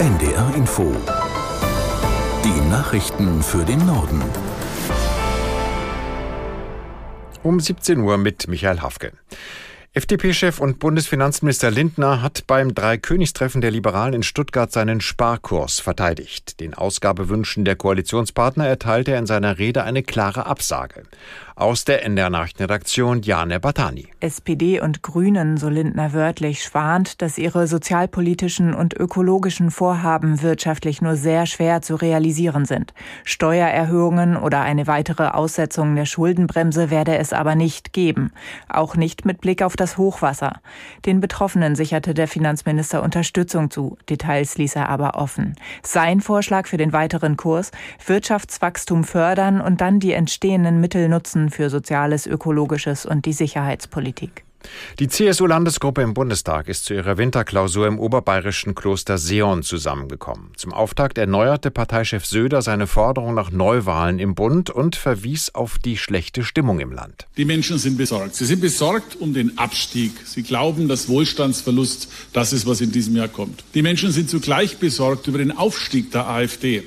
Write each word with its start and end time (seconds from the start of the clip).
NDR 0.00 0.54
Info. 0.56 0.96
Die 2.42 2.70
Nachrichten 2.70 3.42
für 3.42 3.66
den 3.66 3.84
Norden. 3.84 4.22
Um 7.42 7.60
17 7.60 8.00
Uhr 8.00 8.16
mit 8.16 8.48
Michael 8.48 8.80
Hafke. 8.80 9.12
FDP-Chef 9.92 10.60
und 10.60 10.78
Bundesfinanzminister 10.78 11.68
Lindner 11.72 12.22
hat 12.22 12.44
beim 12.46 12.76
Dreikönigstreffen 12.76 13.60
der 13.60 13.72
Liberalen 13.72 14.14
in 14.14 14.22
Stuttgart 14.22 14.70
seinen 14.70 15.00
Sparkurs 15.00 15.80
verteidigt. 15.80 16.60
Den 16.60 16.74
Ausgabewünschen 16.74 17.64
der 17.64 17.74
Koalitionspartner 17.74 18.68
erteilte 18.68 19.10
er 19.10 19.18
in 19.18 19.26
seiner 19.26 19.58
Rede 19.58 19.82
eine 19.82 20.04
klare 20.04 20.46
Absage. 20.46 21.02
Aus 21.56 21.84
der 21.84 22.04
NDR 22.04 22.30
Nachrichtenredaktion 22.30 23.20
Jane 23.22 23.58
Batani. 23.58 24.06
SPD 24.20 24.80
und 24.80 25.02
Grünen, 25.02 25.56
so 25.56 25.68
Lindner 25.68 26.12
wörtlich, 26.12 26.62
schwant, 26.62 27.20
dass 27.20 27.36
ihre 27.36 27.66
sozialpolitischen 27.66 28.72
und 28.72 28.94
ökologischen 28.94 29.72
Vorhaben 29.72 30.40
wirtschaftlich 30.40 31.02
nur 31.02 31.16
sehr 31.16 31.46
schwer 31.46 31.82
zu 31.82 31.96
realisieren 31.96 32.64
sind. 32.64 32.94
Steuererhöhungen 33.24 34.36
oder 34.36 34.60
eine 34.60 34.86
weitere 34.86 35.26
Aussetzung 35.26 35.96
der 35.96 36.06
Schuldenbremse 36.06 36.90
werde 36.90 37.18
es 37.18 37.32
aber 37.32 37.56
nicht 37.56 37.92
geben. 37.92 38.32
Auch 38.68 38.94
nicht 38.94 39.26
mit 39.26 39.40
Blick 39.40 39.62
auf 39.62 39.76
das 39.80 39.96
Hochwasser. 39.96 40.60
Den 41.06 41.20
Betroffenen 41.20 41.74
sicherte 41.74 42.14
der 42.14 42.28
Finanzminister 42.28 43.02
Unterstützung 43.02 43.70
zu. 43.70 43.96
Details 44.08 44.58
ließ 44.58 44.76
er 44.76 44.88
aber 44.88 45.16
offen. 45.16 45.56
Sein 45.82 46.20
Vorschlag 46.20 46.66
für 46.66 46.76
den 46.76 46.92
weiteren 46.92 47.36
Kurs 47.36 47.70
Wirtschaftswachstum 48.04 49.04
fördern 49.04 49.60
und 49.60 49.80
dann 49.80 50.00
die 50.00 50.12
entstehenden 50.12 50.80
Mittel 50.80 51.08
nutzen 51.08 51.50
für 51.50 51.70
Soziales, 51.70 52.26
Ökologisches 52.26 53.06
und 53.06 53.24
die 53.24 53.32
Sicherheitspolitik. 53.32 54.44
Die 54.98 55.08
CSU-Landesgruppe 55.08 56.02
im 56.02 56.14
Bundestag 56.14 56.68
ist 56.68 56.84
zu 56.84 56.94
ihrer 56.94 57.16
Winterklausur 57.16 57.86
im 57.86 57.98
oberbayerischen 57.98 58.74
Kloster 58.74 59.18
Seon 59.18 59.62
zusammengekommen. 59.62 60.50
Zum 60.56 60.72
Auftakt 60.72 61.18
erneuerte 61.18 61.70
Parteichef 61.70 62.26
Söder 62.26 62.62
seine 62.62 62.86
Forderung 62.86 63.34
nach 63.34 63.50
Neuwahlen 63.50 64.18
im 64.18 64.34
Bund 64.34 64.70
und 64.70 64.96
verwies 64.96 65.54
auf 65.54 65.78
die 65.78 65.96
schlechte 65.96 66.44
Stimmung 66.44 66.80
im 66.80 66.92
Land. 66.92 67.26
Die 67.36 67.44
Menschen 67.44 67.78
sind 67.78 67.96
besorgt. 67.96 68.34
Sie 68.34 68.44
sind 68.44 68.60
besorgt 68.60 69.16
um 69.16 69.32
den 69.32 69.56
Abstieg. 69.58 70.12
Sie 70.24 70.42
glauben, 70.42 70.88
dass 70.88 71.08
Wohlstandsverlust 71.08 72.08
das 72.32 72.52
ist, 72.52 72.66
was 72.66 72.80
in 72.80 72.92
diesem 72.92 73.16
Jahr 73.16 73.28
kommt. 73.28 73.64
Die 73.74 73.82
Menschen 73.82 74.12
sind 74.12 74.28
zugleich 74.28 74.78
besorgt 74.78 75.26
über 75.26 75.38
den 75.38 75.56
Aufstieg 75.56 76.10
der 76.12 76.28
AfD. 76.28 76.82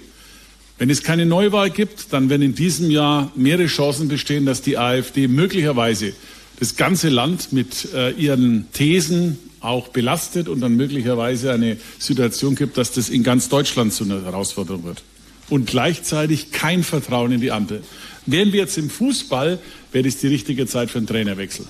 Wenn 0.77 0.89
es 0.89 1.03
keine 1.03 1.25
Neuwahl 1.25 1.69
gibt, 1.69 2.11
dann 2.11 2.29
werden 2.29 2.41
in 2.41 2.55
diesem 2.55 2.89
Jahr 2.89 3.31
mehrere 3.35 3.67
Chancen 3.67 4.07
bestehen, 4.07 4.45
dass 4.45 4.61
die 4.61 4.77
AfD 4.77 5.27
möglicherweise 5.27 6.13
das 6.59 6.75
ganze 6.75 7.09
Land 7.09 7.53
mit 7.53 7.93
äh, 7.93 8.11
ihren 8.11 8.71
Thesen 8.73 9.37
auch 9.59 9.87
belastet 9.89 10.49
und 10.49 10.59
dann 10.61 10.75
möglicherweise 10.75 11.53
eine 11.53 11.77
Situation 11.99 12.55
gibt, 12.55 12.77
dass 12.77 12.91
das 12.91 13.09
in 13.09 13.23
ganz 13.23 13.49
Deutschland 13.49 13.93
zu 13.93 14.03
einer 14.03 14.23
Herausforderung 14.23 14.83
wird. 14.83 15.03
Und 15.49 15.67
gleichzeitig 15.67 16.51
kein 16.51 16.83
Vertrauen 16.83 17.31
in 17.31 17.41
die 17.41 17.51
Ampel. 17.51 17.83
Wären 18.25 18.53
wir 18.53 18.61
jetzt 18.61 18.77
im 18.77 18.89
Fußball, 18.89 19.59
wäre 19.91 20.07
es 20.07 20.17
die 20.17 20.27
richtige 20.27 20.65
Zeit 20.65 20.89
für 20.89 20.97
einen 20.97 21.07
Trainerwechsel. 21.07 21.65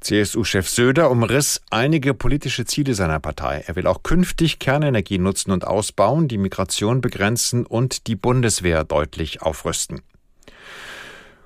CSU-Chef 0.00 0.68
Söder 0.68 1.10
umriss 1.10 1.60
einige 1.70 2.14
politische 2.14 2.64
Ziele 2.64 2.94
seiner 2.94 3.20
Partei. 3.20 3.64
Er 3.66 3.76
will 3.76 3.86
auch 3.86 4.02
künftig 4.02 4.58
Kernenergie 4.58 5.18
nutzen 5.18 5.50
und 5.50 5.66
ausbauen, 5.66 6.26
die 6.28 6.38
Migration 6.38 7.02
begrenzen 7.02 7.66
und 7.66 8.06
die 8.06 8.16
Bundeswehr 8.16 8.84
deutlich 8.84 9.42
aufrüsten. 9.42 10.00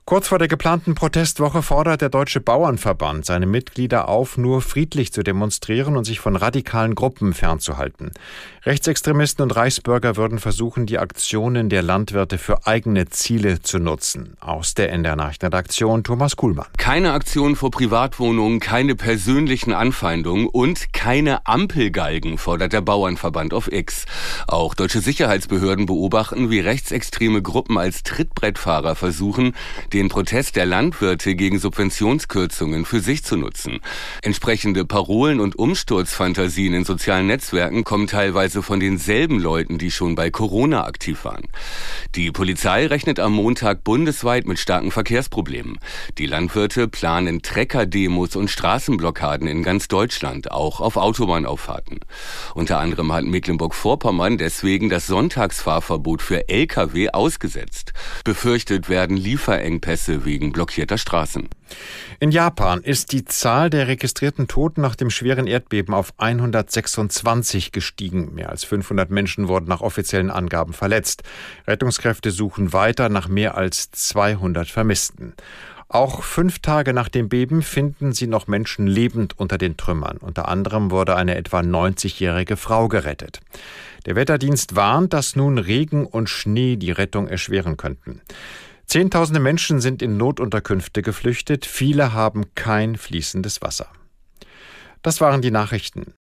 Kurz 0.05 0.27
vor 0.27 0.41
der 0.41 0.49
geplanten 0.49 0.97
Protestwoche 0.97 1.63
fordert 1.63 2.01
der 2.01 2.09
Deutsche 2.09 2.41
Bauernverband 2.41 3.25
seine 3.25 3.47
Mitglieder 3.47 4.09
auf, 4.09 4.37
nur 4.37 4.61
friedlich 4.61 5.13
zu 5.13 5.23
demonstrieren 5.23 5.97
und 5.97 6.05
sich 6.05 6.19
von 6.19 6.35
radikalen 6.35 6.97
Gruppen 6.97 7.33
fernzuhalten. 7.33 8.11
Rechtsextremisten 8.65 9.45
und 9.45 9.55
Reichsbürger 9.55 10.17
würden 10.17 10.41
versuchen, 10.41 10.87
die 10.87 10.99
Aktionen 10.99 11.69
der 11.69 11.83
Landwirte 11.83 12.39
für 12.39 12.67
eigene 12.67 13.11
Ziele 13.11 13.63
zu 13.63 13.79
nutzen. 13.79 14.37
Aus 14.41 14.75
der 14.75 14.91
NDR 14.93 15.15
Nachrichtenredaktion 15.15 16.03
Thomas 16.03 16.35
Kuhlmann. 16.35 16.67
Keine 16.79 17.13
Aktion 17.13 17.55
vor 17.55 17.71
Privatwohnungen, 17.71 18.59
keine 18.59 18.97
persönlichen 18.97 19.73
Anfeindungen 19.73 20.49
und 20.49 20.93
keine 20.93 21.47
Ampelgalgen, 21.47 22.39
fordert 22.39 22.73
der 22.73 22.81
Bauernverband 22.81 23.55
auf 23.55 23.71
X. 23.71 24.07
Auch 24.49 24.75
deutsche 24.75 25.01
Sicherheitsbehörden 25.01 25.87
beobachten, 25.87 26.51
wie 26.51 26.61
rechtsextreme 26.61 27.41
Gruppen 27.41 27.79
als 27.79 28.03
Trittbrettfahrer 28.03 28.97
versuchen, 28.97 29.55
den 29.93 30.09
Protest 30.09 30.57
der 30.57 30.67
Landwirte 30.67 31.35
gegen 31.35 31.59
Subventionskürzungen 31.59 32.85
für 32.85 33.01
sich 33.01 33.25
zu 33.25 33.37
nutzen. 33.37 33.81
Entsprechende 34.23 34.85
Parolen 34.85 35.39
und 35.41 35.59
Umsturzfantasien 35.59 36.75
in 36.75 36.85
sozialen 36.85 37.27
Netzwerken 37.27 37.85
kommen 37.85 38.07
teilweise 38.07 38.63
von 38.63 38.81
denselben 38.81 39.39
Leuten, 39.39 39.79
die 39.79 39.91
schon 39.91 40.15
bei 40.15 40.31
Corona 40.31 40.85
aktiv 40.85 41.25
waren. 41.25 41.47
Die 42.15 42.31
Polizei 42.31 42.87
rechnet 42.87 43.21
am 43.21 43.33
Montag 43.35 43.85
bundesweit 43.85 44.47
mit 44.47 44.59
starken 44.59 44.91
Verkehrsproblemen. 44.91 45.79
Die 46.19 46.27
Landwirte 46.27 46.89
planen 46.89 47.43
Trecker-Demos 47.43 48.37
und 48.37 48.49
Straßenblockaden 48.49 49.47
in 49.47 49.63
ganz 49.63 49.89
Deutschland, 49.89 50.51
auch 50.51 50.81
auf 50.81 50.97
Autobahnauffahrten. 50.97 52.01
Unter 52.55 52.79
anderem 52.79 53.13
hat 53.13 53.25
Mecklenburg-Vorpommern 53.25 54.39
deswegen 54.39 54.89
das 54.89 55.07
Sonntagsfahrverbot 55.07 56.23
für 56.23 56.49
Lkw 56.49 57.11
ausgesetzt. 57.11 57.93
Befürchtet 58.25 58.89
werden 58.89 59.17
Lieferengpässe 59.17 59.82
Engpässe 59.83 60.25
wegen 60.25 60.53
blockierter 60.53 60.97
Straßen. 60.97 61.49
In 62.21 62.31
Japan 62.31 62.83
ist 62.83 63.11
die 63.11 63.25
Zahl 63.25 63.69
der 63.69 63.89
registrierten 63.89 64.47
Toten 64.47 64.81
nach 64.81 64.95
dem 64.95 65.11
schweren 65.11 65.49
Erdbeben 65.49 65.93
auf 65.93 66.13
126 66.19 67.73
gestiegen. 67.73 68.33
Mehr 68.33 68.51
als 68.51 68.63
500 68.63 69.11
Menschen 69.11 69.49
wurden 69.49 69.67
nach 69.67 69.81
offiziellen 69.81 70.31
Angaben 70.31 70.73
verletzt. 70.73 71.25
Rettungskräfte 71.67 72.31
suchen 72.31 72.73
weiter 72.73 73.09
nach 73.09 73.27
mehr 73.27 73.57
als 73.57 73.91
200 73.91 74.69
Vermissten. 74.69 75.35
Auch 75.89 76.23
fünf 76.23 76.61
Tage 76.61 76.95
nach 76.95 77.09
dem 77.09 77.29
Beben 77.29 77.61
finden 77.61 78.13
sie 78.13 78.29
noch 78.29 78.47
Menschen 78.47 78.87
lebend 78.87 79.39
unter 79.39 79.59
den 79.59 79.77
Trümmern. 79.77 80.19
Unter 80.19 80.49
anderem 80.49 80.93
wurde 80.93 81.17
eine 81.17 81.35
etwa 81.35 81.59
90-jährige 81.59 82.57
Frau 82.57 82.87
gerettet. 82.87 83.41
Der 84.07 84.15
Wetterdienst 84.15 84.77
warnt, 84.77 85.13
dass 85.13 85.35
nun 85.35 85.59
Regen 85.59 86.07
und 86.07 86.29
Schnee 86.29 86.77
die 86.77 86.93
Rettung 86.93 87.27
erschweren 87.27 87.77
könnten. 87.77 88.21
Zehntausende 88.87 89.41
Menschen 89.41 89.81
sind 89.81 90.03
in 90.03 90.17
Notunterkünfte 90.17 91.03
geflüchtet, 91.03 91.65
viele 91.67 92.13
haben 92.13 92.55
kein 92.55 92.97
fließendes 92.97 93.63
Wasser. 93.63 93.89
Das 95.03 95.21
waren 95.21 95.43
die 95.43 95.51
Nachrichten. 95.51 96.15